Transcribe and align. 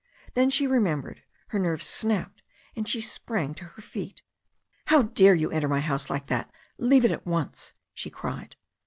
Then 0.33 0.49
she 0.49 0.65
remembered, 0.65 1.21
her 1.49 1.59
nerves 1.59 1.85
snapped, 1.85 2.41
and 2.75 2.87
she 2.89 2.99
sprang 2.99 3.53
to 3.53 3.65
her 3.65 3.83
feet. 3.83 4.23
"How 4.85 5.03
dare 5.03 5.35
you 5.35 5.51
enter 5.51 5.67
my 5.69 5.79
house 5.81 6.09
like 6.09 6.25
that? 6.25 6.51
Leave 6.79 7.05
it 7.05 7.11
at 7.11 7.23
once," 7.27 7.73
she 7.93 8.09
cried. 8.09 8.55